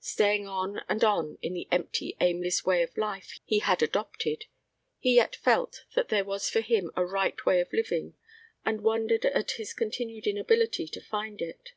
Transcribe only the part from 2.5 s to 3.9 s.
way of life he had